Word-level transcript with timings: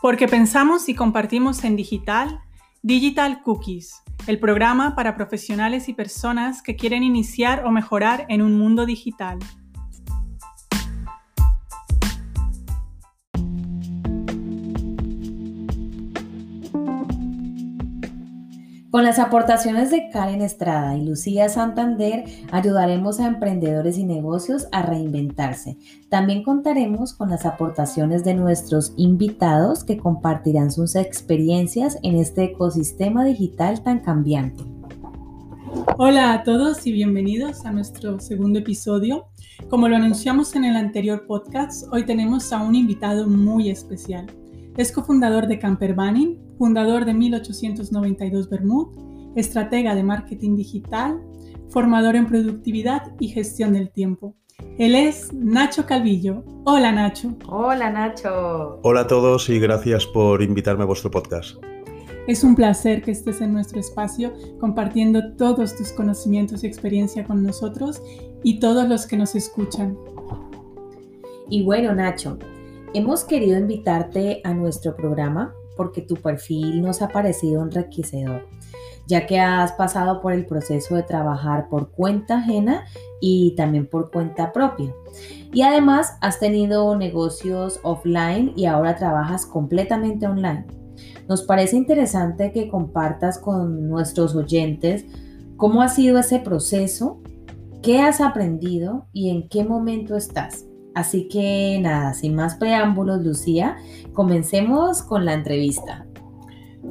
Porque 0.00 0.28
pensamos 0.28 0.88
y 0.88 0.94
compartimos 0.94 1.64
en 1.64 1.76
digital, 1.76 2.40
Digital 2.82 3.42
Cookies, 3.42 4.02
el 4.26 4.38
programa 4.38 4.94
para 4.94 5.16
profesionales 5.16 5.88
y 5.88 5.94
personas 5.94 6.62
que 6.62 6.76
quieren 6.76 7.02
iniciar 7.02 7.64
o 7.64 7.70
mejorar 7.70 8.26
en 8.28 8.42
un 8.42 8.58
mundo 8.58 8.86
digital. 8.86 9.38
Con 18.96 19.04
las 19.04 19.18
aportaciones 19.18 19.90
de 19.90 20.08
Karen 20.08 20.40
Estrada 20.40 20.96
y 20.96 21.04
Lucía 21.04 21.50
Santander 21.50 22.24
ayudaremos 22.50 23.20
a 23.20 23.26
emprendedores 23.26 23.98
y 23.98 24.04
negocios 24.04 24.68
a 24.72 24.80
reinventarse. 24.80 25.76
También 26.08 26.42
contaremos 26.42 27.12
con 27.12 27.28
las 27.28 27.44
aportaciones 27.44 28.24
de 28.24 28.32
nuestros 28.32 28.94
invitados 28.96 29.84
que 29.84 29.98
compartirán 29.98 30.72
sus 30.72 30.96
experiencias 30.96 31.98
en 32.02 32.16
este 32.16 32.44
ecosistema 32.44 33.22
digital 33.22 33.82
tan 33.82 34.00
cambiante. 34.00 34.64
Hola 35.98 36.32
a 36.32 36.42
todos 36.42 36.86
y 36.86 36.92
bienvenidos 36.92 37.66
a 37.66 37.72
nuestro 37.72 38.18
segundo 38.18 38.60
episodio. 38.60 39.26
Como 39.68 39.90
lo 39.90 39.96
anunciamos 39.96 40.56
en 40.56 40.64
el 40.64 40.74
anterior 40.74 41.26
podcast, 41.26 41.84
hoy 41.92 42.06
tenemos 42.06 42.50
a 42.50 42.62
un 42.62 42.74
invitado 42.74 43.28
muy 43.28 43.68
especial. 43.68 44.24
Es 44.76 44.92
cofundador 44.92 45.46
de 45.46 45.58
Camper 45.58 45.94
Banning, 45.94 46.38
fundador 46.58 47.06
de 47.06 47.14
1892 47.14 48.50
Bermud, 48.50 48.88
estratega 49.34 49.94
de 49.94 50.02
marketing 50.02 50.54
digital, 50.54 51.18
formador 51.70 52.14
en 52.14 52.26
productividad 52.26 53.14
y 53.18 53.28
gestión 53.28 53.72
del 53.72 53.90
tiempo. 53.90 54.34
Él 54.78 54.94
es 54.94 55.32
Nacho 55.32 55.86
Calvillo. 55.86 56.44
Hola 56.64 56.92
Nacho. 56.92 57.34
Hola 57.48 57.88
Nacho. 57.88 58.78
Hola 58.82 59.00
a 59.00 59.06
todos 59.06 59.48
y 59.48 59.58
gracias 59.58 60.04
por 60.04 60.42
invitarme 60.42 60.82
a 60.82 60.86
vuestro 60.86 61.10
podcast. 61.10 61.56
Es 62.26 62.44
un 62.44 62.54
placer 62.54 63.00
que 63.00 63.12
estés 63.12 63.40
en 63.40 63.54
nuestro 63.54 63.80
espacio 63.80 64.34
compartiendo 64.60 65.36
todos 65.36 65.74
tus 65.74 65.90
conocimientos 65.92 66.64
y 66.64 66.66
experiencia 66.66 67.24
con 67.24 67.42
nosotros 67.42 68.02
y 68.44 68.60
todos 68.60 68.86
los 68.86 69.06
que 69.06 69.16
nos 69.16 69.36
escuchan. 69.36 69.96
Y 71.48 71.62
bueno 71.64 71.94
Nacho, 71.94 72.38
Hemos 72.94 73.24
querido 73.24 73.58
invitarte 73.58 74.40
a 74.44 74.54
nuestro 74.54 74.96
programa 74.96 75.52
porque 75.76 76.00
tu 76.02 76.16
perfil 76.16 76.80
nos 76.80 77.02
ha 77.02 77.08
parecido 77.08 77.62
enriquecedor, 77.62 78.46
ya 79.06 79.26
que 79.26 79.38
has 79.38 79.72
pasado 79.72 80.20
por 80.22 80.32
el 80.32 80.46
proceso 80.46 80.94
de 80.94 81.02
trabajar 81.02 81.68
por 81.68 81.90
cuenta 81.90 82.38
ajena 82.38 82.84
y 83.20 83.54
también 83.56 83.86
por 83.86 84.10
cuenta 84.10 84.52
propia. 84.52 84.94
Y 85.52 85.62
además 85.62 86.16
has 86.20 86.38
tenido 86.38 86.96
negocios 86.96 87.80
offline 87.82 88.52
y 88.56 88.66
ahora 88.66 88.96
trabajas 88.96 89.44
completamente 89.46 90.26
online. 90.26 90.66
Nos 91.28 91.42
parece 91.42 91.76
interesante 91.76 92.52
que 92.52 92.68
compartas 92.68 93.38
con 93.38 93.88
nuestros 93.88 94.34
oyentes 94.34 95.04
cómo 95.56 95.82
ha 95.82 95.88
sido 95.88 96.18
ese 96.18 96.38
proceso, 96.38 97.20
qué 97.82 98.00
has 98.00 98.20
aprendido 98.20 99.06
y 99.12 99.30
en 99.30 99.48
qué 99.48 99.64
momento 99.64 100.16
estás. 100.16 100.65
Así 100.96 101.28
que 101.28 101.78
nada, 101.78 102.14
sin 102.14 102.34
más 102.34 102.54
preámbulos, 102.54 103.22
Lucía, 103.22 103.76
comencemos 104.14 105.02
con 105.02 105.26
la 105.26 105.34
entrevista. 105.34 106.06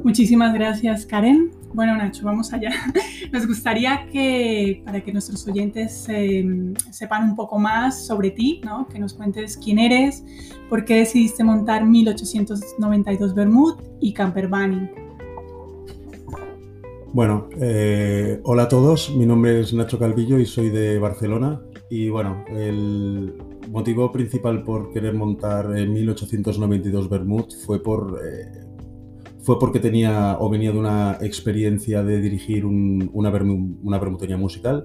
Muchísimas 0.04 0.54
gracias, 0.54 1.04
Karen. 1.04 1.50
Bueno, 1.74 1.96
Nacho, 1.96 2.24
vamos 2.24 2.52
allá. 2.52 2.70
Nos 3.32 3.48
gustaría 3.48 4.06
que, 4.12 4.80
para 4.84 5.00
que 5.00 5.12
nuestros 5.12 5.44
oyentes 5.48 6.08
em, 6.08 6.74
sepan 6.92 7.30
un 7.30 7.34
poco 7.34 7.58
más 7.58 8.06
sobre 8.06 8.30
ti, 8.30 8.60
¿no? 8.64 8.86
que 8.86 9.00
nos 9.00 9.12
cuentes 9.12 9.56
quién 9.56 9.80
eres, 9.80 10.22
por 10.68 10.84
qué 10.84 10.98
decidiste 10.98 11.42
montar 11.42 11.84
1892 11.84 13.34
Bermud 13.34 13.74
y 14.00 14.12
Camper 14.12 14.46
Bunny. 14.46 14.88
Bueno, 17.12 17.48
eh, 17.60 18.40
hola 18.44 18.64
a 18.64 18.68
todos, 18.68 19.12
mi 19.16 19.26
nombre 19.26 19.62
es 19.62 19.74
Nacho 19.74 19.98
Calvillo 19.98 20.38
y 20.38 20.46
soy 20.46 20.70
de 20.70 21.00
Barcelona. 21.00 21.60
Y 21.88 22.08
bueno, 22.08 22.44
el, 22.48 23.32
motivo 23.68 24.12
principal 24.12 24.62
por 24.62 24.92
querer 24.92 25.14
montar 25.14 25.76
en 25.76 25.92
1892 25.92 27.08
Bermud 27.08 27.46
fue 27.64 27.82
por 27.82 28.20
eh, 28.24 28.64
fue 29.40 29.58
porque 29.58 29.80
tenía 29.80 30.36
o 30.40 30.48
venía 30.50 30.72
de 30.72 30.78
una 30.78 31.18
experiencia 31.20 32.02
de 32.02 32.20
dirigir 32.20 32.64
una, 32.64 33.30
bermuteña 33.30 34.36
musical 34.36 34.84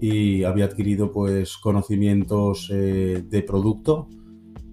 y 0.00 0.44
había 0.44 0.66
adquirido 0.66 1.10
pues 1.10 1.56
conocimientos 1.56 2.70
eh, 2.72 3.24
de 3.28 3.42
producto 3.42 4.08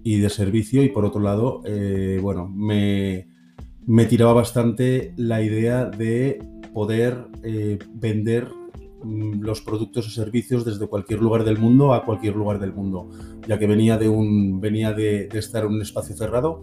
y 0.04 0.18
de 0.18 0.30
servicio 0.30 0.84
y 0.84 0.90
por 0.90 1.04
otro 1.04 1.20
lado 1.20 1.62
eh, 1.64 2.20
bueno 2.22 2.48
me, 2.48 3.28
me, 3.86 4.04
tiraba 4.06 4.32
bastante 4.32 5.12
la 5.16 5.42
idea 5.42 5.86
de 5.86 6.38
poder 6.72 7.26
vender 7.94 8.48
los 9.04 9.60
productos 9.60 10.06
o 10.06 10.10
servicios 10.10 10.64
desde 10.64 10.86
cualquier 10.86 11.20
lugar 11.20 11.44
del 11.44 11.58
mundo 11.58 11.92
a 11.92 12.04
cualquier 12.04 12.34
lugar 12.34 12.58
del 12.58 12.72
mundo, 12.72 13.08
ya 13.46 13.58
que 13.58 13.66
venía 13.66 13.98
de, 13.98 14.08
un, 14.08 14.60
venía 14.60 14.92
de, 14.92 15.28
estar 15.34 15.64
en 15.64 15.74
un 15.74 15.82
espacio 15.82 16.16
cerrado 16.16 16.62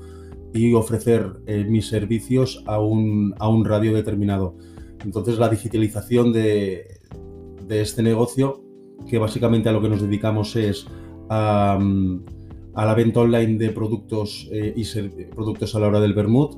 y 0.54 0.74
ofrecer 0.74 1.38
eh, 1.46 1.66
mis 1.68 1.88
servicios 1.88 2.64
a 2.68 2.80
un, 2.80 3.34
a 3.40 3.48
un 3.48 3.66
radio 3.66 3.94
determinado. 3.94 4.56
Entonces 5.04 5.38
la 5.38 5.50
digitalización 5.50 6.32
de, 6.34 7.00
de, 7.68 7.82
este 7.82 8.04
negocio, 8.04 8.64
que 9.08 9.18
básicamente 9.18 9.70
a 9.70 9.72
lo 9.72 9.82
que 9.82 9.90
nos 9.90 10.02
dedicamos 10.02 10.56
es 10.56 10.88
a, 11.30 11.78
mm, 11.80 12.26
la 12.76 12.94
venta 12.94 13.22
online 13.22 13.58
de 13.58 13.70
productos 13.70 14.50
eh, 14.52 14.74
y 14.76 15.26
productos 15.26 15.76
a 15.76 15.80
la 15.80 15.88
hora 15.88 16.00
del 16.00 16.14
Bermud, 16.14 16.56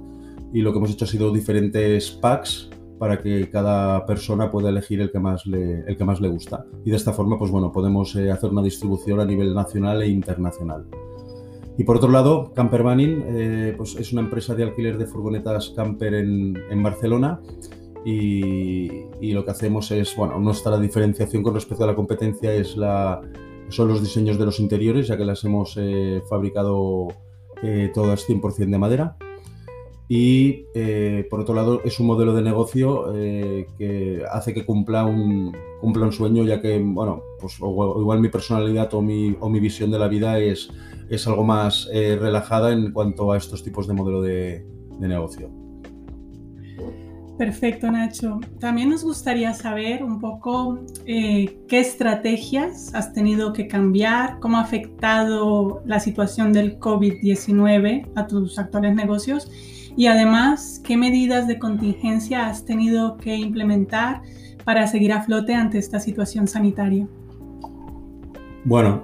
y 0.54 0.62
lo 0.62 0.72
que 0.72 0.78
hemos 0.78 0.92
hecho 0.92 1.06
ha 1.06 1.08
sido 1.08 1.34
diferentes 1.34 2.12
packs 2.12 2.70
para 3.00 3.22
que 3.22 3.50
cada 3.50 4.06
persona 4.06 4.50
pueda 4.50 4.70
elegir 4.70 5.02
el 5.02 5.12
que 5.12 5.20
más 5.20 5.46
le, 5.46 5.82
el 5.82 5.98
que 5.98 6.06
más 6.06 6.22
le 6.22 6.30
gusta. 6.30 6.66
Y 6.86 6.92
de 6.92 6.96
esta 6.96 7.14
forma, 7.14 7.38
pues 7.38 7.52
bueno, 7.52 7.72
podemos 7.72 8.16
eh, 8.16 8.32
hacer 8.32 8.50
una 8.50 8.62
distribución 8.62 9.20
a 9.20 9.26
nivel 9.26 9.54
nacional 9.54 10.02
e 10.02 10.08
internacional. 10.08 10.86
Y 11.78 11.84
por 11.84 11.98
otro 11.98 12.10
lado, 12.10 12.54
Camper 12.54 12.84
eh, 12.98 13.74
pues 13.76 13.96
es 13.96 14.14
una 14.14 14.22
empresa 14.22 14.56
de 14.56 14.64
alquiler 14.64 14.98
de 14.98 15.08
furgonetas 15.08 15.74
camper 15.76 16.14
en, 16.14 16.56
en 16.70 16.84
Barcelona 16.84 17.42
y, 18.06 18.90
y, 19.20 19.34
lo 19.34 19.44
que 19.44 19.52
hacemos 19.52 19.92
es, 19.92 20.16
bueno, 20.16 20.40
nuestra 20.40 20.80
diferenciación 20.80 21.44
con 21.44 21.54
respecto 21.54 21.84
a 21.84 21.88
la 21.88 21.96
competencia 21.96 22.54
es 22.54 22.78
la, 22.78 23.20
son 23.68 23.90
los 23.90 24.02
diseños 24.02 24.38
de 24.40 24.46
los 24.46 24.62
interiores, 24.62 25.08
ya 25.08 25.18
que 25.18 25.26
las 25.26 25.44
hemos 25.44 25.76
eh, 25.78 26.22
fabricado 26.30 27.08
todas 27.96 28.30
100% 28.30 28.70
de 28.70 28.78
madera 28.78 29.18
y 30.08 30.68
eh, 30.76 31.26
por 31.30 31.40
otro 31.40 31.56
lado 31.56 31.82
es 31.84 32.00
un 32.00 32.08
modelo 32.08 32.34
de 32.34 32.44
negocio 32.44 33.12
eh, 33.16 33.66
que 33.78 34.24
hace 34.32 34.54
que 34.54 34.64
cumpla 34.64 35.04
un, 35.06 35.56
cumpla 35.82 36.06
un 36.06 36.12
sueño, 36.12 36.44
ya 36.44 36.62
que, 36.62 36.80
bueno, 36.80 37.24
pues 37.40 37.58
igual 37.60 38.20
mi 38.20 38.30
personalidad 38.30 38.94
o 38.94 39.02
mi, 39.02 39.36
o 39.40 39.50
mi 39.50 39.60
visión 39.60 39.90
de 39.90 39.98
la 39.98 40.08
vida 40.08 40.38
es, 40.40 40.70
es 41.10 41.28
algo 41.28 41.44
más 41.44 41.90
eh, 41.92 42.18
relajada 42.20 42.72
en 42.72 42.92
cuanto 42.92 43.32
a 43.32 43.38
estos 43.38 43.64
tipos 43.64 43.88
de 43.88 43.94
modelo 43.94 44.22
de, 44.22 44.64
de 45.00 45.08
negocio. 45.08 45.50
Perfecto, 47.40 47.92
Nacho. 47.92 48.40
También 48.60 48.92
nos 48.92 49.04
gustaría 49.04 49.54
saber 49.54 50.04
un 50.04 50.22
poco 50.22 50.80
qué 51.06 51.58
estrategias 51.70 52.96
has 52.96 53.12
tenido 53.12 53.52
que 53.52 53.68
cambiar, 53.68 54.40
cómo 54.40 54.56
ha 54.56 54.62
afectado 54.62 55.82
la 55.86 56.00
situación 56.00 56.54
del 56.54 56.80
COVID-19 56.80 58.08
a 58.16 58.28
tus 58.28 58.58
actuales 58.58 58.96
negocios 58.96 59.52
y 59.98 60.08
además, 60.08 60.82
¿qué 60.84 60.98
medidas 60.98 61.48
de 61.48 61.58
contingencia 61.58 62.48
has 62.48 62.66
tenido 62.66 63.18
que 63.18 63.36
implementar 63.36 64.22
para 64.64 64.88
seguir 64.88 65.14
a 65.14 65.24
flote 65.24 65.54
ante 65.54 65.78
esta 65.78 66.00
situación 66.00 66.48
sanitaria? 66.48 67.08
Bueno, 68.66 69.04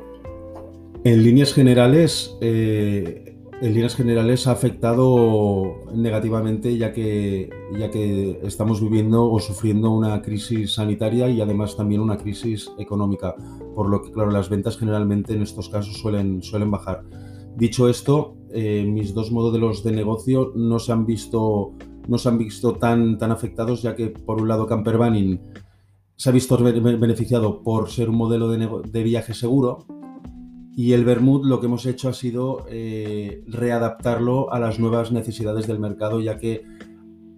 en 1.04 1.24
líneas 1.24 1.54
generales, 1.54 2.36
eh, 2.42 3.38
en 3.62 3.74
líneas 3.74 3.96
generales 3.96 4.48
ha 4.48 4.52
afectado 4.52 5.86
negativamente 5.94 6.78
ya 6.78 6.92
que, 6.92 7.50
ya 7.78 7.90
que 7.90 8.40
estamos 8.44 8.82
viviendo 8.82 9.32
o 9.32 9.40
sufriendo 9.40 9.92
una 9.92 10.22
crisis 10.22 10.74
sanitaria 10.74 11.30
y 11.30 11.42
además 11.42 11.78
también 11.78 12.02
una 12.02 12.18
crisis 12.18 12.72
económica, 12.80 13.36
por 13.76 13.88
lo 13.88 14.02
que 14.02 14.12
claro, 14.12 14.32
las 14.32 14.50
ventas 14.50 14.78
generalmente 14.78 15.34
en 15.34 15.44
estos 15.44 15.70
casos 15.70 15.96
suelen, 15.98 16.42
suelen 16.42 16.72
bajar. 16.72 17.04
Dicho 17.56 17.88
esto, 17.88 18.36
eh, 18.54 18.86
mis 18.88 19.14
dos 19.14 19.32
modelos 19.32 19.84
de 19.84 19.92
negocio 19.92 20.52
no 20.56 20.80
se 20.80 20.92
han 20.92 21.06
visto, 21.06 21.74
no 22.08 22.18
se 22.18 22.30
han 22.30 22.38
visto 22.38 22.74
tan, 22.74 23.18
tan 23.18 23.32
afectados, 23.32 23.82
ya 23.82 23.96
que 23.96 24.08
por 24.08 24.42
un 24.42 24.48
lado 24.48 24.68
Camper 24.68 24.98
Banning 24.98 25.40
se 26.16 26.30
ha 26.30 26.34
visto 26.34 26.56
beneficiado 26.58 27.64
por 27.64 27.90
ser 27.90 28.10
un 28.10 28.16
modelo 28.16 28.50
de, 28.50 29.04
viaje 29.04 29.34
seguro 29.34 29.86
y 30.76 30.94
el 30.94 31.04
Bermud 31.04 31.48
lo 31.48 31.60
que 31.60 31.66
hemos 31.66 31.86
hecho 31.88 32.10
ha 32.10 32.14
sido 32.14 32.66
eh, 32.70 33.44
readaptarlo 33.48 34.54
a 34.54 34.60
las 34.60 34.80
nuevas 34.80 35.12
necesidades 35.12 35.66
del 35.66 35.80
mercado, 35.80 36.20
ya 36.20 36.38
que 36.38 36.64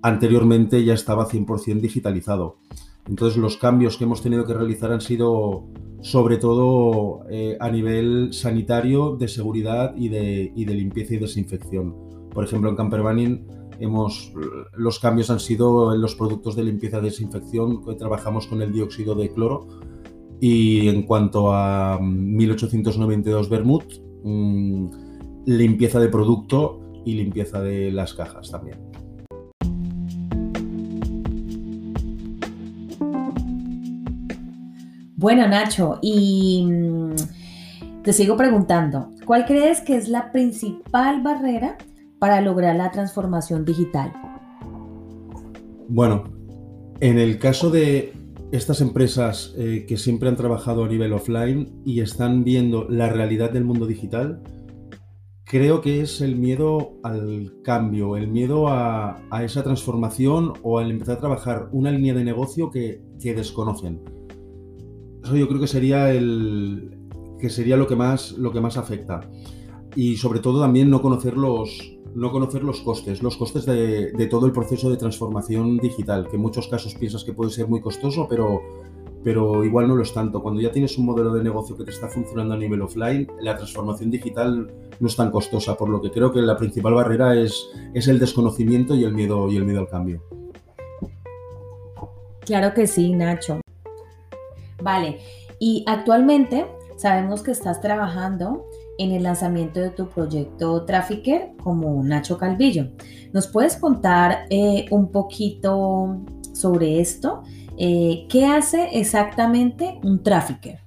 anteriormente 0.02 0.84
ya 0.84 0.96
estaba 0.96 1.30
100% 1.30 1.80
digitalizado. 1.80 2.58
Entonces 3.08 3.38
los 3.38 3.56
cambios 3.56 3.98
que 3.98 4.04
hemos 4.04 4.22
tenido 4.22 4.46
que 4.46 4.54
realizar 4.54 4.92
han 4.92 5.00
sido 5.00 5.66
sobre 6.04 6.38
todo 6.38 7.26
eh, 7.30 7.58
a 7.62 7.72
nivel 7.72 8.34
sanitario, 8.34 9.16
de 9.16 9.30
seguridad 9.30 9.96
y 9.96 10.10
de, 10.10 10.52
limpieza 10.56 11.16
y 11.16 11.18
desinfección. 11.18 11.96
Por 12.30 12.44
ejemplo, 12.44 12.70
en 12.70 12.76
Camper 12.76 13.02
hemos, 13.80 14.34
los 14.76 15.00
cambios 15.00 15.30
han 15.30 15.40
sido 15.40 15.94
en 15.94 16.02
los 16.02 16.16
productos 16.16 16.58
de 16.58 16.66
limpieza 16.66 17.00
y 17.00 17.04
desinfección, 17.04 17.86
que 17.86 17.96
trabajamos 17.96 18.48
con 18.48 18.62
el 18.62 18.74
dióxido 18.74 19.16
de 19.16 19.32
cloro. 19.32 19.68
Y 20.42 20.90
en 20.90 21.04
cuanto 21.04 21.54
a 21.54 22.00
1892 22.02 23.50
Bermud, 23.50 23.84
mm, 24.24 24.88
limpieza 25.46 26.02
de 26.02 26.10
producto 26.10 26.82
y 27.06 27.14
limpieza 27.14 27.62
de 27.62 27.92
las 27.94 28.14
cajas 28.14 28.52
también. 28.52 28.93
Bueno, 35.24 35.48
Nacho, 35.48 36.00
y 36.02 36.66
mm, 36.66 38.02
te 38.04 38.12
sigo 38.12 38.36
preguntando, 38.36 39.12
¿cuál 39.26 39.46
crees 39.46 39.80
que 39.80 39.96
es 39.96 40.10
la 40.10 40.34
principal 40.34 41.24
barrera 41.24 41.78
para 42.20 42.42
lograr 42.42 42.76
la 42.76 42.92
transformación 42.92 43.64
digital? 43.64 44.12
Bueno, 45.88 46.26
en 47.00 47.20
el 47.20 47.40
caso 47.40 47.70
de 47.70 48.12
estas 48.52 48.82
empresas 48.82 49.54
eh, 49.58 49.86
que 49.88 49.96
siempre 49.96 50.28
han 50.28 50.36
trabajado 50.36 50.84
a 50.84 50.90
nivel 50.90 51.14
offline 51.14 51.82
y 51.86 52.02
están 52.02 52.44
viendo 52.44 52.86
la 52.90 53.08
realidad 53.08 53.50
del 53.50 53.64
mundo 53.64 53.86
digital, 53.86 54.44
creo 55.46 55.80
que 55.80 56.02
es 56.02 56.20
el 56.20 56.36
miedo 56.36 56.98
al 57.02 57.62
cambio, 57.64 58.18
el 58.18 58.28
miedo 58.28 58.68
a, 58.68 59.22
esa 59.42 59.64
transformación 59.64 60.52
o 60.64 60.80
al 60.80 60.92
empezar 60.92 61.16
a 61.16 61.22
trabajar 61.22 61.70
una 61.72 61.92
línea 61.92 62.14
de 62.14 62.26
negocio 62.26 62.70
que 62.70 63.02
desconocen. 63.22 64.02
Eso 65.24 65.36
yo 65.36 65.48
creo 65.48 65.60
que 65.60 65.68
sería 65.68 66.12
el 66.12 67.00
que 67.40 67.50
sería 67.50 67.78
lo 67.78 67.88
que 67.88 67.96
más 67.96 68.34
lo 68.34 68.52
que 68.52 68.62
más 68.62 68.78
afecta. 68.78 69.22
Y 69.96 70.18
sobre 70.18 70.40
todo 70.40 70.62
también 70.62 70.90
no 70.90 71.02
conocer 71.02 71.38
los 71.38 71.94
no 72.16 72.32
conocer 72.32 72.64
los 72.64 72.82
costes, 72.82 73.24
los 73.24 73.38
costes 73.38 73.66
de, 73.66 74.28
todo 74.30 74.46
el 74.46 74.52
proceso 74.52 74.90
de 74.90 74.98
transformación 74.98 75.78
digital, 75.78 76.28
que 76.30 76.36
en 76.36 76.42
muchos 76.42 76.68
casos 76.68 76.96
piensas 76.96 77.24
que 77.24 77.34
puede 77.34 77.52
ser 77.52 77.68
muy 77.68 77.82
costoso, 77.82 78.28
pero, 78.30 78.62
pero 79.24 79.64
igual 79.64 79.88
no 79.88 79.96
lo 79.96 80.04
es 80.04 80.14
tanto. 80.14 80.42
Cuando 80.42 80.62
ya 80.62 80.72
tienes 80.72 80.98
un 80.98 81.06
modelo 81.06 81.34
de 81.34 81.44
negocio 81.44 81.76
que 81.76 81.84
te 81.84 81.92
está 81.92 82.08
funcionando 82.08 82.54
a 82.54 82.58
nivel 82.58 82.82
offline, 82.82 83.28
la 83.42 83.56
transformación 83.56 84.12
digital 84.12 84.72
no 85.00 85.08
es 85.08 85.16
tan 85.16 85.32
costosa, 85.32 85.76
por 85.76 85.90
lo 85.90 86.02
que 86.02 86.12
creo 86.12 86.32
que 86.32 86.42
la 86.42 86.58
principal 86.58 86.94
barrera 86.94 87.36
es, 87.36 87.68
es 87.94 88.08
el 88.08 88.20
desconocimiento 88.20 88.96
y 88.96 89.04
el 89.04 89.14
miedo 89.14 89.52
y 89.52 89.58
el 89.58 89.66
miedo 89.66 89.80
al 89.80 89.90
cambio. 89.90 90.22
Claro 92.46 92.74
que 92.74 92.86
sí, 92.86 93.14
Nacho. 93.14 93.63
Vale, 94.84 95.20
y 95.60 95.84
actualmente 95.88 96.66
sabemos 96.98 97.42
que 97.42 97.52
estás 97.52 97.80
trabajando 97.80 98.66
en 98.98 99.12
el 99.12 99.24
lanzamiento 99.24 99.80
de 99.80 99.90
tu 99.90 100.10
proyecto 100.10 100.84
Trafficker 100.84 101.54
como 101.64 102.04
Nacho 102.04 102.38
Calvillo. 102.38 102.88
¿Nos 103.32 103.48
puedes 103.48 103.78
contar 103.78 104.46
eh, 104.50 104.86
un 104.92 105.10
poquito 105.10 106.22
sobre 106.52 107.00
esto? 107.00 107.44
Eh, 107.78 108.26
¿Qué 108.30 108.46
hace 108.46 108.90
exactamente 109.00 110.00
un 110.04 110.22
Trafficker? 110.22 110.80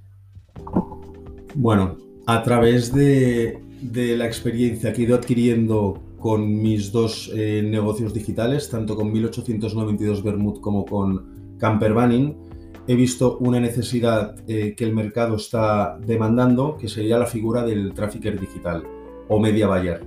Bueno, 1.54 1.96
a 2.26 2.42
través 2.42 2.92
de, 2.92 3.58
la 3.92 4.26
experiencia 4.26 4.92
que 4.92 5.02
he 5.02 5.04
ido 5.06 5.16
adquiriendo 5.16 6.02
con 6.18 6.60
mis 6.62 6.92
dos 6.92 7.32
eh, 7.34 7.62
negocios 7.64 8.12
digitales, 8.12 8.68
tanto 8.68 8.94
con 8.94 9.10
1892 9.10 10.22
Bermud 10.22 10.60
como 10.60 10.84
con 10.84 11.56
Camper 11.58 11.94
Banning, 11.94 12.45
he 12.88 12.94
visto 12.94 13.38
una 13.38 13.60
necesidad 13.60 14.36
eh, 14.46 14.74
que 14.76 14.84
el 14.84 14.94
mercado 14.94 15.36
está 15.36 15.98
demandando, 16.06 16.76
que 16.76 16.88
sería 16.88 17.18
la 17.18 17.26
figura 17.26 17.64
del 17.64 17.92
trafficker 17.94 18.38
digital 18.38 18.84
o 19.28 19.40
media 19.40 19.66
buyer. 19.66 20.04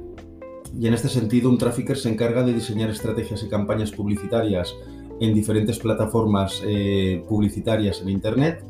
Y 0.79 0.87
en 0.87 0.93
este 0.93 1.09
sentido, 1.09 1.49
un 1.49 1.57
trafficker 1.57 1.97
se 1.97 2.09
encarga 2.09 2.43
de 2.43 2.53
diseñar 2.53 2.89
estrategias 2.89 3.43
y 3.43 3.49
campañas 3.49 3.91
publicitarias 3.91 4.75
en 5.19 5.33
diferentes 5.33 5.79
plataformas 5.79 6.61
eh, 6.65 7.23
publicitarias 7.27 8.01
en 8.01 8.09
Internet. 8.09 8.63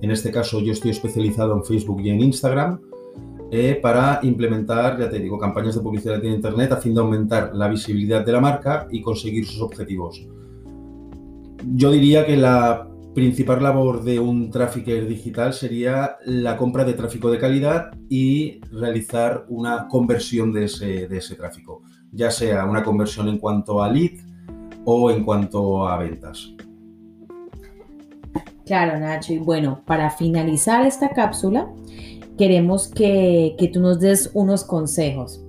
En 0.00 0.10
este 0.10 0.30
caso, 0.30 0.60
yo 0.60 0.72
estoy 0.72 0.92
especializado 0.92 1.56
en 1.56 1.64
Facebook 1.64 2.00
y 2.02 2.10
en 2.10 2.20
Instagram. 2.20 2.80
Eh, 3.50 3.78
para 3.82 4.20
implementar, 4.22 4.98
ya 5.00 5.08
te 5.08 5.18
digo, 5.18 5.38
campañas 5.38 5.74
de 5.74 5.80
publicidad 5.80 6.22
en 6.22 6.34
Internet 6.34 6.70
a 6.72 6.76
fin 6.76 6.94
de 6.94 7.00
aumentar 7.00 7.54
la 7.54 7.66
visibilidad 7.68 8.24
de 8.24 8.32
la 8.32 8.40
marca 8.40 8.86
y 8.90 9.00
conseguir 9.00 9.46
sus 9.46 9.62
objetivos. 9.62 10.24
Yo 11.74 11.90
diría 11.90 12.26
que 12.26 12.36
la 12.36 12.88
principal 13.14 13.62
labor 13.62 14.02
de 14.04 14.20
un 14.20 14.50
trafficker 14.50 15.06
digital 15.06 15.52
sería 15.52 16.16
la 16.24 16.56
compra 16.56 16.84
de 16.84 16.94
tráfico 16.94 17.30
de 17.30 17.38
calidad 17.38 17.90
y 18.08 18.60
realizar 18.70 19.44
una 19.48 19.88
conversión 19.88 20.52
de 20.52 20.64
ese, 20.64 21.08
de 21.08 21.18
ese 21.18 21.34
tráfico, 21.34 21.82
ya 22.12 22.30
sea 22.30 22.64
una 22.64 22.82
conversión 22.82 23.28
en 23.28 23.38
cuanto 23.38 23.82
a 23.82 23.90
lead 23.90 24.20
o 24.84 25.10
en 25.10 25.24
cuanto 25.24 25.88
a 25.88 25.98
ventas. 25.98 26.54
Claro, 28.64 28.98
Nacho. 28.98 29.32
Y 29.32 29.38
bueno, 29.38 29.80
para 29.86 30.10
finalizar 30.10 30.86
esta 30.86 31.08
cápsula, 31.10 31.68
queremos 32.36 32.88
que, 32.88 33.56
que 33.58 33.68
tú 33.68 33.80
nos 33.80 33.98
des 33.98 34.30
unos 34.34 34.64
consejos. 34.64 35.42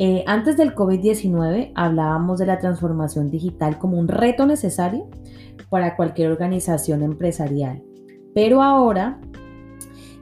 Eh, 0.00 0.22
antes 0.26 0.56
del 0.56 0.76
COVID-19 0.76 1.72
hablábamos 1.74 2.38
de 2.38 2.46
la 2.46 2.60
transformación 2.60 3.30
digital 3.30 3.78
como 3.78 3.98
un 3.98 4.06
reto 4.06 4.46
necesario 4.46 5.08
para 5.70 5.96
cualquier 5.96 6.30
organización 6.30 7.02
empresarial. 7.02 7.82
Pero 8.32 8.62
ahora, 8.62 9.20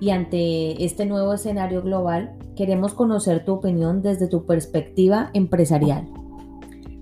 y 0.00 0.10
ante 0.10 0.82
este 0.82 1.04
nuevo 1.04 1.34
escenario 1.34 1.82
global, 1.82 2.36
queremos 2.56 2.94
conocer 2.94 3.44
tu 3.44 3.52
opinión 3.52 4.00
desde 4.00 4.28
tu 4.28 4.46
perspectiva 4.46 5.30
empresarial. 5.34 6.08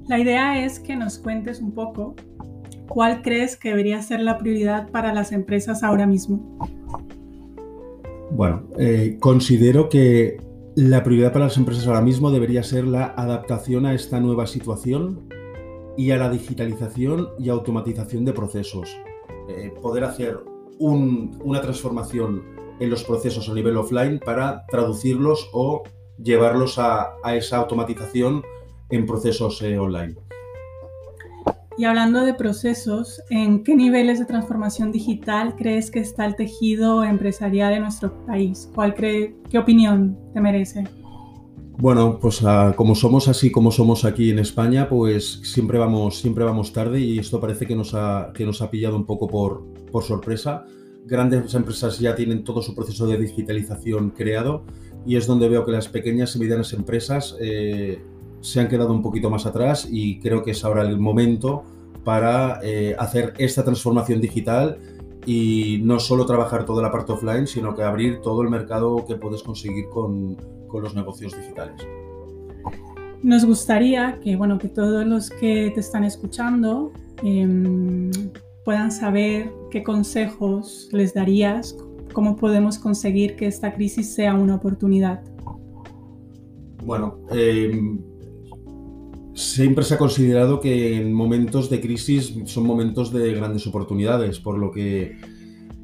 La 0.09 0.19
idea 0.19 0.65
es 0.65 0.81
que 0.81 0.97
nos 0.97 1.19
cuentes 1.19 1.61
un 1.61 1.73
poco 1.73 2.17
cuál 2.89 3.23
crees 3.23 3.57
que 3.57 3.69
debería 3.71 4.03
ser 4.03 4.19
la 4.21 4.37
prioridad 4.37 4.91
para 4.91 5.15
las 5.15 5.31
empresas 5.31 5.85
ahora 5.85 6.07
mismo. 6.07 6.59
Bueno, 8.33 8.65
eh, 8.79 9.17
considero 9.21 9.89
que 9.89 10.39
la 10.77 11.05
prioridad 11.05 11.33
para 11.33 11.45
las 11.45 11.57
empresas 11.57 11.87
ahora 11.87 12.01
mismo 12.01 12.33
debería 12.33 12.65
ser 12.65 12.85
la 12.85 13.15
adaptación 13.17 13.87
a 13.87 13.95
esta 13.95 14.19
nueva 14.19 14.47
situación 14.49 15.29
y 15.97 16.11
a 16.11 16.17
la 16.17 16.29
digitalización 16.29 17.29
y 17.39 17.49
automatización 17.49 18.25
de 18.25 18.33
procesos. 18.33 18.97
Eh, 19.49 19.73
poder 19.81 20.03
hacer 20.03 20.41
una 20.81 21.61
transformación 21.61 22.43
en 22.81 22.91
los 22.91 23.05
procesos 23.05 23.49
a 23.49 23.55
nivel 23.55 23.77
offline 23.77 24.19
para 24.19 24.67
traducirlos 24.67 25.49
o 25.53 25.85
llevarlos 26.21 26.79
a, 26.81 27.15
esa 27.37 27.59
automatización 27.59 28.43
en 28.91 29.07
procesos 29.07 29.63
eh, 29.63 29.79
online. 29.79 30.17
Y 31.77 31.85
hablando 31.85 32.25
de 32.25 32.35
procesos, 32.35 33.21
¿en 33.31 33.65
qué 33.65 33.75
niveles 33.75 34.21
de 34.21 34.27
transformación 34.27 34.93
digital 34.93 35.57
crees 35.57 35.91
que 35.91 35.99
está 35.99 36.25
el 36.25 36.37
tejido 36.37 37.03
empresarial 37.03 37.73
en 37.73 37.83
nuestro 37.83 38.25
país? 38.27 38.71
¿Cuál 38.75 38.95
cree, 38.95 39.35
¿Qué 39.51 39.59
opinión 39.59 40.17
te 40.33 40.41
merece? 40.41 40.85
Bueno, 41.77 42.21
pues 42.21 42.45
ah, 42.45 42.73
como 42.77 42.95
somos 42.95 43.27
así 43.27 43.51
como 43.51 43.73
somos 43.73 44.05
aquí 44.05 44.31
en 44.31 44.39
España, 44.39 44.89
pues 44.89 45.41
siempre 45.43 45.77
vamos, 45.77 46.21
siempre 46.21 46.45
vamos 46.45 46.73
tarde 46.73 47.01
y 47.01 47.19
esto 47.19 47.41
parece 47.41 47.67
que 47.67 47.75
nos 47.75 47.95
ha, 47.95 48.31
que 48.33 48.47
nos 48.47 48.63
ha 48.63 48.71
pillado 48.71 48.95
un 48.95 49.05
poco 49.05 49.27
por, 49.27 49.65
por 49.91 50.05
sorpresa. 50.05 50.65
Grandes 51.05 51.53
empresas 51.55 51.99
ya 51.99 52.15
tienen 52.15 52.45
todo 52.45 52.63
su 52.63 52.77
proceso 52.77 53.09
de 53.09 53.19
digitalización 53.19 54.11
creado 54.11 54.63
y 55.05 55.17
es 55.17 55.27
donde 55.27 55.49
veo 55.49 55.65
que 55.65 55.73
las 55.73 55.89
pequeñas 55.89 56.37
y 56.37 56.39
medianas 56.39 56.73
empresas 56.73 57.37
eh, 57.41 58.01
se 58.45 58.61
han 58.61 58.69
quedado 58.69 58.93
un 58.93 59.01
poquito 59.01 59.31
más 59.31 59.47
atrás 59.47 59.89
y 59.91 60.21
creo 60.21 60.43
que 60.43 60.51
es 60.51 60.63
ahora 60.65 60.83
el 60.83 60.99
momento 60.99 61.65
para 62.05 62.61
eh, 62.63 62.95
hacer 62.99 63.33
esta 63.39 63.65
transformación 63.65 64.21
digital 64.21 64.79
y 65.25 65.81
no 65.83 65.99
solo 65.99 66.27
trabajar 66.27 66.67
toda 66.67 66.83
la 66.83 66.93
parte 66.93 67.13
offline, 67.13 67.47
sino 67.47 67.75
que 67.75 67.83
abrir 67.83 68.21
todo 68.21 68.43
el 68.43 68.51
mercado 68.51 69.03
que 69.09 69.17
puedes 69.17 69.43
conseguir 69.43 69.89
con, 69.89 70.37
con 70.69 70.83
los 70.83 70.95
negocios 70.95 71.35
digitales. 71.35 71.87
Nos 73.23 73.47
gustaría 73.47 74.21
que, 74.23 74.37
bueno, 74.37 74.59
que 74.59 74.69
todos 74.69 75.07
los 75.07 75.31
que 75.31 75.73
te 75.75 75.81
están 75.81 76.05
escuchando 76.05 76.93
em, 77.23 78.11
puedan 78.63 78.93
saber 78.93 79.51
qué 79.71 79.83
consejos 79.83 80.91
les 80.93 81.15
darías, 81.15 81.75
cómo 82.13 82.37
podemos 82.37 82.77
conseguir 82.79 83.37
que 83.37 83.47
esta 83.47 83.73
crisis 83.73 84.15
sea 84.15 84.35
una 84.35 84.57
oportunidad. 84.57 85.23
Bueno, 86.85 87.17
em, 87.31 87.99
siempre 89.45 89.85
se 89.85 89.95
ha 89.95 89.99
considerado 89.99 90.61
que 90.61 90.97
en 90.97 91.13
momentos 91.13 91.71
de 91.71 91.81
crisis 91.81 92.35
son 92.47 92.65
momentos 92.65 93.13
de 93.13 93.33
grandes 93.35 93.67
oportunidades, 93.67 94.41
por 94.41 94.59
lo 94.59 94.71
que 94.71 95.17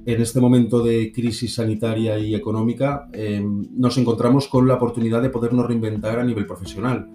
en 0.07 0.21
este 0.21 0.40
momento 0.40 0.83
de 0.83 1.12
crisis 1.12 1.55
sanitaria 1.55 2.19
y 2.19 2.35
económica 2.35 3.09
em, 3.12 3.67
nos 3.76 3.99
encontramos 3.99 4.49
con 4.49 4.67
la 4.67 4.75
oportunidad 4.75 5.21
de 5.23 5.31
podernos 5.31 5.67
reinventar 5.67 6.19
a 6.19 6.25
nivel 6.25 6.47
profesional. 6.47 7.09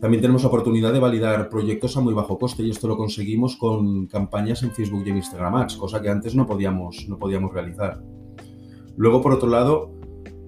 También 0.00 0.20
tenemos 0.20 0.42
la 0.42 0.48
oportunidad 0.48 0.92
de 0.92 0.98
validar 0.98 1.48
proyectos 1.48 1.96
a 1.96 2.00
muy 2.00 2.12
bajo 2.12 2.38
coste 2.38 2.64
y 2.64 2.70
esto 2.70 2.88
lo 2.88 2.96
conseguimos 2.96 3.56
con 3.56 4.06
campañas 4.08 4.62
en 4.62 4.72
Facebook 4.72 5.04
y 5.06 5.10
en 5.10 5.16
Instagram 5.16 5.54
Ads, 5.54 5.76
cosa 5.76 6.02
que 6.02 6.10
antes 6.10 6.34
no 6.34 6.46
podíamos, 6.46 7.06
no 7.08 7.18
podíamos 7.18 7.52
realizar. 7.52 8.02
Luego, 8.96 9.22
por 9.22 9.32
otro 9.32 9.48
lado, 9.48 9.94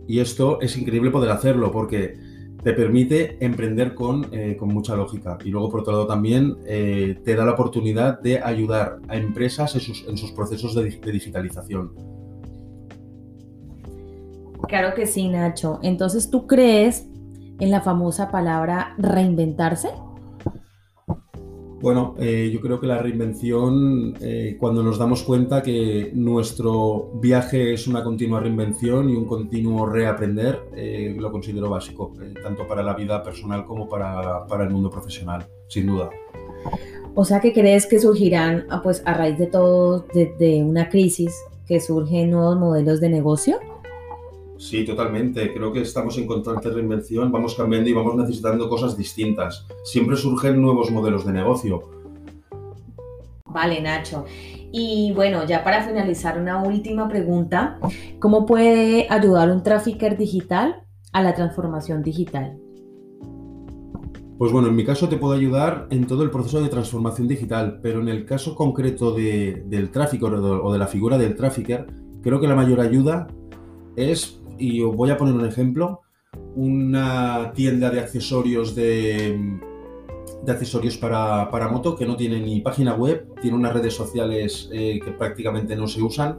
y 0.07 0.19
esto 0.19 0.61
es 0.61 0.77
increíble 0.77 1.11
poder 1.11 1.31
hacerlo 1.31 1.71
porque 1.71 2.19
te 2.65 2.73
permite 2.73 3.37
emprender 3.45 3.95
con, 3.95 4.27
eh, 4.33 4.57
con, 4.57 4.71
mucha 4.71 4.97
lógica. 4.97 5.37
Y 5.45 5.51
luego, 5.51 5.69
por 5.71 5.81
otro 5.81 5.93
lado, 5.93 6.07
también 6.07 6.57
eh, 6.67 7.21
te 7.23 7.37
da 7.37 7.45
la 7.45 7.53
oportunidad 7.53 8.21
de 8.21 8.43
ayudar 8.43 9.01
a 9.07 9.17
empresas 9.17 9.75
en 9.75 9.83
sus, 9.83 10.09
en 10.09 10.17
sus 10.17 10.33
procesos 10.33 10.75
de, 10.75 10.85
de, 10.85 11.13
digitalización. 11.13 11.93
Claro 14.67 14.95
que 14.95 15.07
sí, 15.07 15.29
Nacho. 15.29 15.79
Entonces, 15.83 16.31
¿tú 16.31 16.47
crees 16.47 17.07
en 17.61 17.71
la 17.71 17.83
famosa 17.83 18.31
palabra 18.31 18.95
reinventarse? 18.97 19.91
Bueno, 21.85 22.15
eh, 22.19 22.51
yo 22.51 22.63
creo 22.63 22.81
que 22.81 22.87
la 22.87 22.97
reinvención, 22.97 24.15
eh, 24.23 24.57
cuando 24.59 24.83
nos 24.83 24.97
damos 24.97 25.23
cuenta 25.23 25.63
que 25.63 26.13
nuestro 26.15 27.11
viaje 27.21 27.75
es 27.75 27.87
una 27.87 28.03
continua 28.03 28.41
reinvención 28.41 29.11
y 29.11 29.15
un 29.15 29.27
continuo 29.27 29.85
reaprender, 29.85 30.63
eh, 30.75 31.15
lo 31.19 31.31
considero 31.31 31.69
básico, 31.69 32.15
tanto 32.43 32.67
para 32.67 32.83
la 32.83 32.95
vida 32.95 33.23
personal 33.23 33.67
como 33.67 33.87
para, 33.87 34.47
para, 34.47 34.65
el 34.65 34.71
mundo 34.71 34.89
profesional, 34.89 35.47
sin 35.69 35.89
duda. 35.89 36.09
O 37.15 37.23
sea, 37.23 37.41
que 37.41 37.53
crees 37.53 37.85
que 37.85 38.01
surgirán, 38.01 38.65
ah, 38.71 38.81
pues, 38.83 39.03
a 39.05 39.13
raíz 39.13 39.37
de 39.37 39.47
todo, 39.47 40.07
de, 40.15 40.35
de 40.39 40.65
una 40.65 40.89
crisis, 40.89 41.35
que 41.67 41.81
surgen 41.81 42.31
nuevos 42.31 42.59
modelos 42.59 42.99
de 43.03 43.11
negocio? 43.11 43.59
Sí, 44.65 44.83
totalmente. 44.83 45.53
Creo 45.53 45.71
que 45.75 45.83
estamos 45.83 46.17
en 46.17 46.27
constante 46.27 46.71
reinvención, 46.71 47.31
vamos 47.31 47.55
cambiando 47.55 47.91
y 47.91 47.93
vamos 47.93 48.17
necesitando 48.17 48.67
cosas 48.67 48.97
distintas. 48.97 49.67
Siempre 49.85 50.17
surgen 50.17 50.63
nuevos 50.63 50.91
modelos 50.91 51.27
de 51.27 51.35
negocio. 51.35 51.83
Vale, 53.45 53.83
Nacho. 53.83 54.25
Y 54.73 55.13
bueno, 55.15 55.45
ya 55.45 55.63
para 55.63 55.83
finalizar, 55.83 56.41
una 56.41 56.63
última 56.63 57.07
pregunta. 57.09 57.79
¿Cómo 58.19 58.47
puede 58.47 59.07
ayudar 59.11 59.51
un 59.51 59.63
trafficker 59.63 60.17
digital 60.17 60.83
a 61.13 61.23
la 61.23 61.35
transformación 61.35 62.03
digital? 62.03 62.57
Pues 64.39 64.51
bueno, 64.51 64.69
en 64.69 64.77
mi 64.77 64.85
caso 64.87 65.11
te 65.11 65.19
puedo 65.19 65.35
ayudar 65.35 65.89
en 65.91 66.07
todo 66.07 66.23
el 66.23 66.31
proceso 66.31 66.63
de 66.63 66.71
transformación 66.71 67.29
digital, 67.29 67.81
pero 67.83 68.01
en 68.01 68.09
el 68.09 68.25
caso 68.25 68.55
concreto 68.55 69.15
del 69.15 69.91
tráfico 69.91 70.29
o 70.29 70.73
de 70.73 70.79
la 70.79 70.87
figura 70.87 71.19
del 71.19 71.37
trafficker, 71.37 71.87
creo 72.23 72.41
que 72.41 72.49
la 72.49 72.55
mayor 72.55 72.81
ayuda 72.81 73.27
es 73.95 74.41
y 74.59 74.83
os 74.83 74.95
voy 74.95 75.11
a 75.11 75.17
poner 75.17 75.35
un 75.35 75.47
ejemplo, 75.47 76.01
una 76.57 77.53
tienda 77.55 77.91
de 77.91 78.01
accesorios 78.01 78.75
de, 78.75 79.39
accesorios 80.47 80.97
para, 80.97 81.51
para, 81.51 81.69
moto 81.69 81.97
que 81.97 82.07
no 82.07 82.17
tiene 82.17 82.41
ni 82.41 82.61
página 82.61 82.95
web, 82.95 83.27
tiene 83.41 83.57
unas 83.57 83.73
redes 83.73 83.95
sociales 83.95 84.69
eh, 84.73 85.01
que 85.05 85.13
prácticamente 85.13 85.77
no 85.77 85.87
se 85.87 86.03
usan 86.03 86.39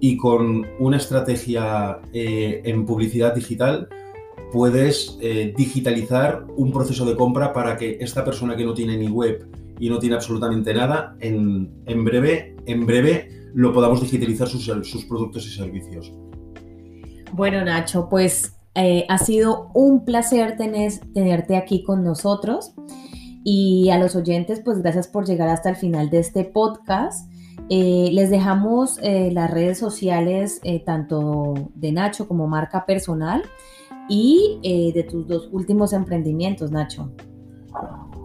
y 0.00 0.16
con 0.16 0.66
una 0.78 0.96
estrategia 0.96 2.00
eh, 2.12 2.62
en 2.64 2.84
publicidad 2.84 3.34
digital 3.34 3.88
puedes 4.52 5.18
eh, 5.20 5.52
digitalizar 5.56 6.46
un 6.56 6.72
proceso 6.72 7.04
de 7.04 7.16
compra 7.16 7.52
para 7.52 7.76
que 7.76 7.98
esta 8.00 8.24
persona 8.24 8.56
que 8.56 8.64
no 8.64 8.74
tiene 8.74 8.96
ni 8.96 9.08
web 9.08 9.46
y 9.80 9.90
no 9.90 9.98
tiene 9.98 10.16
absolutamente 10.16 10.74
nada, 10.74 11.16
en, 11.20 11.70
en 11.86 12.04
breve, 12.04 12.56
en 12.66 12.86
breve 12.86 13.50
lo 13.54 13.72
podamos 13.72 14.00
digitalizar 14.00 14.48
sus, 14.48 14.64
sus 14.64 15.04
productos 15.04 15.46
y 15.46 15.50
servicios. 15.50 16.12
Bueno, 17.32 17.64
Nacho, 17.64 18.08
pues 18.08 18.58
eh, 18.74 19.04
ha 19.08 19.18
sido 19.18 19.70
un 19.74 20.04
placer 20.04 20.56
tenerte 20.56 21.56
aquí 21.56 21.82
con 21.82 22.04
nosotros. 22.04 22.74
Y 23.44 23.90
a 23.90 23.98
los 23.98 24.14
oyentes, 24.14 24.60
pues 24.64 24.82
gracias 24.82 25.08
por 25.08 25.26
llegar 25.26 25.48
hasta 25.48 25.70
el 25.70 25.76
final 25.76 26.10
de 26.10 26.18
este 26.18 26.44
podcast. 26.44 27.30
Eh, 27.70 28.10
les 28.12 28.30
dejamos 28.30 28.98
eh, 29.02 29.30
las 29.32 29.50
redes 29.50 29.78
sociales 29.78 30.60
tanto 30.86 31.70
de 31.74 31.92
Nacho 31.92 32.28
como 32.28 32.46
marca 32.46 32.86
personal 32.86 33.42
y 34.08 34.60
de 34.94 35.02
tus 35.02 35.26
dos 35.26 35.48
últimos 35.52 35.92
emprendimientos, 35.92 36.70
Nacho. 36.70 37.12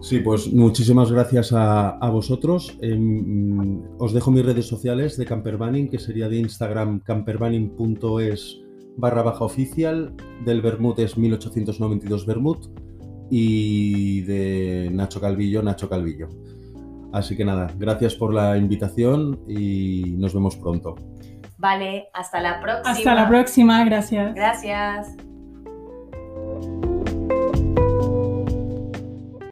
Sí, 0.01 0.19
pues 0.19 0.51
muchísimas 0.51 1.11
gracias 1.11 1.53
a, 1.53 1.91
a 1.91 2.09
vosotros. 2.09 2.77
Em, 2.81 3.81
os 3.99 4.13
dejo 4.13 4.31
mis 4.31 4.45
redes 4.45 4.67
sociales 4.67 5.17
de 5.17 5.25
Camperbanning, 5.25 5.89
que 5.89 5.97
sería 5.97 6.27
de 6.27 6.37
Instagram 6.37 6.99
camperbanning.es 6.99 8.62
barra 8.97 9.23
baja 9.23 9.43
oficial, 9.43 10.15
del 10.45 10.61
Bermud 10.61 10.99
es 10.99 11.17
1892 11.17 12.25
Bermud 12.25 12.57
y 13.29 14.21
de 14.21 14.89
Nacho 14.91 15.19
Calvillo, 15.19 15.61
Nacho 15.63 15.89
Calvillo. 15.89 16.29
Así 17.11 17.37
que 17.37 17.45
nada, 17.45 17.67
gracias 17.77 18.15
por 18.15 18.33
la 18.33 18.57
invitación 18.57 19.39
y 19.47 20.15
nos 20.17 20.33
vemos 20.33 20.55
pronto. 20.57 20.95
Vale, 21.57 22.09
hasta 22.13 22.41
la 22.41 22.59
próxima. 22.59 22.91
Hasta 22.91 23.15
la 23.15 23.27
próxima, 23.27 23.85
gracias. 23.85 24.33
Gracias. 24.33 25.15